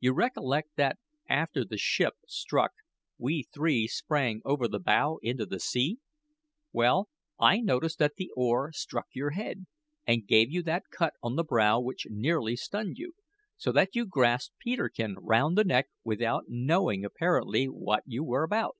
You 0.00 0.12
recollect 0.12 0.70
that, 0.74 0.98
after 1.28 1.64
the 1.64 1.78
ship 1.78 2.14
struck, 2.26 2.72
we 3.16 3.44
three 3.44 3.86
sprang 3.86 4.42
over 4.44 4.66
the 4.66 4.80
bow 4.80 5.20
into 5.22 5.46
the 5.46 5.60
sea? 5.60 5.98
Well, 6.72 7.08
I 7.38 7.60
noticed 7.60 8.00
that 8.00 8.16
the 8.16 8.32
oar 8.34 8.72
struck 8.72 9.06
your 9.14 9.30
head 9.30 9.66
and 10.04 10.26
gave 10.26 10.50
you 10.50 10.64
that 10.64 10.90
cut 10.90 11.14
on 11.22 11.36
the 11.36 11.44
brow 11.44 11.78
which 11.78 12.08
nearly 12.10 12.56
stunned 12.56 12.98
you, 12.98 13.12
so 13.56 13.70
that 13.70 13.94
you 13.94 14.04
grasped 14.04 14.58
Peterkin 14.58 15.14
round 15.20 15.56
the 15.56 15.62
neck 15.62 15.86
without 16.02 16.46
knowing 16.48 17.04
apparently 17.04 17.66
what 17.66 18.02
you 18.04 18.24
were 18.24 18.42
about. 18.42 18.76